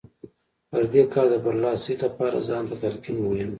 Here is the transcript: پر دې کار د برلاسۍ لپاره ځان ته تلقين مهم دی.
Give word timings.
پر 0.69 0.83
دې 0.93 1.03
کار 1.13 1.25
د 1.31 1.35
برلاسۍ 1.45 1.93
لپاره 2.03 2.37
ځان 2.47 2.63
ته 2.69 2.75
تلقين 2.83 3.17
مهم 3.25 3.37
دی. 3.47 3.47